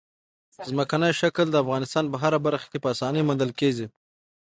[0.69, 3.85] ځمکنی شکل د افغانستان په هره برخه کې په اسانۍ موندل کېږي.